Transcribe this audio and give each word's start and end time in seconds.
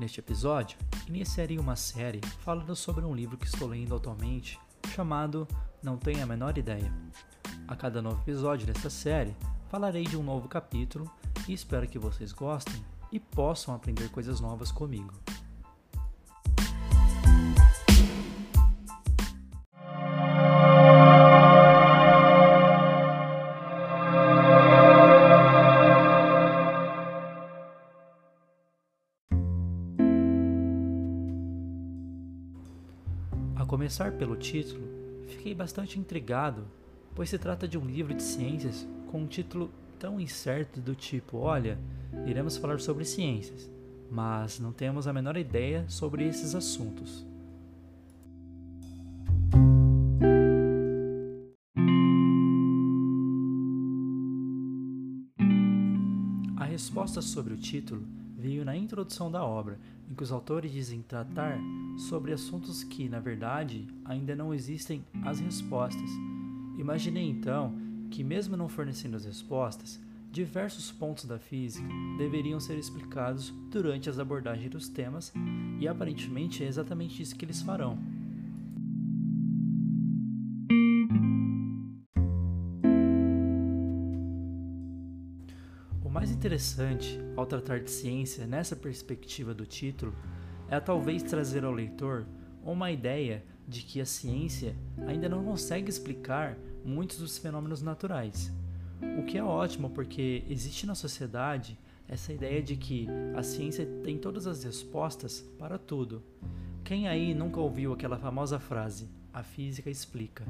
Neste 0.00 0.18
episódio, 0.18 0.78
iniciarei 1.06 1.58
uma 1.58 1.76
série 1.76 2.22
falando 2.38 2.74
sobre 2.74 3.04
um 3.04 3.14
livro 3.14 3.36
que 3.36 3.44
estou 3.44 3.68
lendo 3.68 3.94
atualmente 3.94 4.58
chamado 4.94 5.46
Não 5.82 5.98
Tenho 5.98 6.22
a 6.22 6.26
Menor 6.26 6.56
Ideia. 6.56 6.90
A 7.68 7.76
cada 7.76 8.00
novo 8.00 8.18
episódio 8.22 8.66
desta 8.66 8.88
série, 8.88 9.36
falarei 9.68 10.04
de 10.04 10.16
um 10.16 10.22
novo 10.22 10.48
capítulo 10.48 11.04
e 11.46 11.52
espero 11.52 11.86
que 11.86 11.98
vocês 11.98 12.32
gostem 12.32 12.82
e 13.12 13.20
possam 13.20 13.74
aprender 13.74 14.08
coisas 14.08 14.40
novas 14.40 14.72
comigo. 14.72 15.12
Começar 33.70 34.10
pelo 34.14 34.34
título, 34.34 34.82
fiquei 35.28 35.54
bastante 35.54 35.96
intrigado, 35.96 36.66
pois 37.14 37.30
se 37.30 37.38
trata 37.38 37.68
de 37.68 37.78
um 37.78 37.84
livro 37.84 38.12
de 38.12 38.20
ciências 38.20 38.84
com 39.06 39.20
um 39.20 39.28
título 39.28 39.70
tão 39.96 40.18
incerto 40.18 40.80
do 40.80 40.92
tipo: 40.92 41.38
olha, 41.38 41.78
iremos 42.26 42.56
falar 42.56 42.80
sobre 42.80 43.04
ciências, 43.04 43.70
mas 44.10 44.58
não 44.58 44.72
temos 44.72 45.06
a 45.06 45.12
menor 45.12 45.36
ideia 45.36 45.84
sobre 45.88 46.26
esses 46.26 46.52
assuntos. 46.56 47.24
A 56.56 56.64
resposta 56.64 57.22
sobre 57.22 57.54
o 57.54 57.56
título 57.56 58.02
veio 58.40 58.64
na 58.64 58.74
introdução 58.74 59.30
da 59.30 59.44
obra, 59.44 59.78
em 60.10 60.14
que 60.14 60.22
os 60.22 60.32
autores 60.32 60.72
dizem 60.72 61.02
tratar 61.02 61.58
sobre 62.08 62.32
assuntos 62.32 62.82
que, 62.82 63.08
na 63.08 63.20
verdade, 63.20 63.86
ainda 64.04 64.34
não 64.34 64.54
existem 64.54 65.04
as 65.22 65.38
respostas. 65.38 66.10
Imaginei 66.78 67.28
então 67.28 67.76
que, 68.10 68.24
mesmo 68.24 68.56
não 68.56 68.68
fornecendo 68.68 69.16
as 69.16 69.26
respostas, 69.26 70.00
diversos 70.32 70.90
pontos 70.90 71.26
da 71.26 71.38
física 71.38 71.86
deveriam 72.16 72.58
ser 72.58 72.78
explicados 72.78 73.52
durante 73.70 74.08
as 74.08 74.18
abordagens 74.18 74.70
dos 74.70 74.88
temas, 74.88 75.32
e 75.78 75.86
aparentemente 75.86 76.64
é 76.64 76.66
exatamente 76.66 77.22
isso 77.22 77.36
que 77.36 77.44
eles 77.44 77.60
farão. 77.60 77.98
O 86.10 86.12
mais 86.12 86.32
interessante 86.32 87.20
ao 87.36 87.46
tratar 87.46 87.78
de 87.78 87.88
ciência 87.88 88.44
nessa 88.44 88.74
perspectiva 88.74 89.54
do 89.54 89.64
título 89.64 90.12
é 90.68 90.80
talvez 90.80 91.22
trazer 91.22 91.64
ao 91.64 91.70
leitor 91.70 92.26
uma 92.64 92.90
ideia 92.90 93.44
de 93.68 93.82
que 93.82 94.00
a 94.00 94.04
ciência 94.04 94.74
ainda 95.06 95.28
não 95.28 95.44
consegue 95.44 95.88
explicar 95.88 96.58
muitos 96.84 97.18
dos 97.18 97.38
fenômenos 97.38 97.80
naturais. 97.80 98.52
O 99.20 99.22
que 99.22 99.38
é 99.38 99.44
ótimo 99.44 99.88
porque 99.88 100.42
existe 100.50 100.84
na 100.84 100.96
sociedade 100.96 101.78
essa 102.08 102.32
ideia 102.32 102.60
de 102.60 102.74
que 102.74 103.06
a 103.36 103.44
ciência 103.44 103.86
tem 104.02 104.18
todas 104.18 104.48
as 104.48 104.64
respostas 104.64 105.48
para 105.60 105.78
tudo. 105.78 106.24
Quem 106.82 107.06
aí 107.06 107.32
nunca 107.32 107.60
ouviu 107.60 107.92
aquela 107.92 108.18
famosa 108.18 108.58
frase: 108.58 109.08
a 109.32 109.44
física 109.44 109.88
explica? 109.88 110.44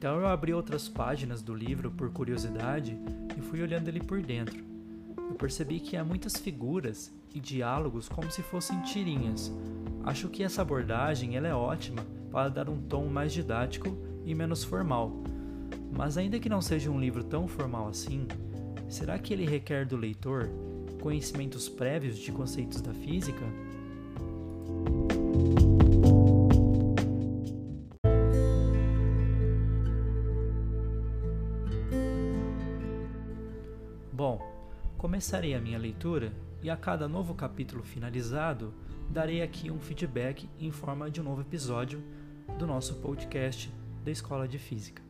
Então 0.00 0.18
eu 0.18 0.26
abri 0.26 0.54
outras 0.54 0.88
páginas 0.88 1.42
do 1.42 1.54
livro 1.54 1.90
por 1.90 2.10
curiosidade 2.10 2.98
e 3.36 3.40
fui 3.42 3.60
olhando 3.60 3.86
ele 3.88 4.00
por 4.00 4.22
dentro. 4.22 4.64
Eu 5.14 5.34
percebi 5.34 5.78
que 5.78 5.94
há 5.94 6.02
muitas 6.02 6.38
figuras 6.38 7.12
e 7.34 7.38
diálogos 7.38 8.08
como 8.08 8.30
se 8.30 8.42
fossem 8.42 8.80
tirinhas. 8.80 9.52
Acho 10.02 10.30
que 10.30 10.42
essa 10.42 10.62
abordagem 10.62 11.36
ela 11.36 11.48
é 11.48 11.54
ótima 11.54 12.02
para 12.30 12.48
dar 12.48 12.70
um 12.70 12.80
tom 12.80 13.08
mais 13.08 13.30
didático 13.30 13.94
e 14.24 14.34
menos 14.34 14.64
formal. 14.64 15.22
Mas 15.94 16.16
ainda 16.16 16.40
que 16.40 16.48
não 16.48 16.62
seja 16.62 16.90
um 16.90 16.98
livro 16.98 17.22
tão 17.22 17.46
formal 17.46 17.86
assim, 17.86 18.26
será 18.88 19.18
que 19.18 19.34
ele 19.34 19.44
requer 19.44 19.84
do 19.84 19.98
leitor 19.98 20.48
conhecimentos 21.02 21.68
prévios 21.68 22.16
de 22.16 22.32
conceitos 22.32 22.80
da 22.80 22.94
física? 22.94 23.44
Começarei 35.00 35.54
a 35.54 35.60
minha 35.62 35.78
leitura 35.78 36.30
e 36.62 36.68
a 36.68 36.76
cada 36.76 37.08
novo 37.08 37.34
capítulo 37.34 37.82
finalizado, 37.82 38.74
darei 39.08 39.40
aqui 39.40 39.70
um 39.70 39.80
feedback 39.80 40.46
em 40.60 40.70
forma 40.70 41.10
de 41.10 41.22
um 41.22 41.24
novo 41.24 41.40
episódio 41.40 42.04
do 42.58 42.66
nosso 42.66 42.96
podcast 42.96 43.72
da 44.04 44.10
Escola 44.10 44.46
de 44.46 44.58
Física. 44.58 45.02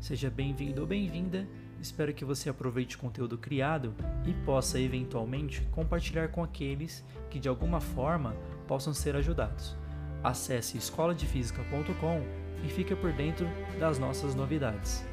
Seja 0.00 0.28
bem-vindo 0.28 0.80
ou 0.80 0.86
bem-vinda, 0.86 1.46
espero 1.80 2.12
que 2.12 2.24
você 2.24 2.50
aproveite 2.50 2.96
o 2.96 2.98
conteúdo 2.98 3.38
criado 3.38 3.94
e 4.26 4.32
possa 4.44 4.80
eventualmente 4.80 5.62
compartilhar 5.70 6.32
com 6.32 6.42
aqueles 6.42 7.04
que 7.30 7.38
de 7.38 7.48
alguma 7.48 7.80
forma 7.80 8.34
possam 8.66 8.92
ser 8.92 9.14
ajudados. 9.14 9.76
Acesse 10.24 10.76
escoladefísica.com 10.76 12.20
e 12.66 12.68
fique 12.68 12.96
por 12.96 13.12
dentro 13.12 13.46
das 13.78 13.96
nossas 13.96 14.34
novidades. 14.34 15.04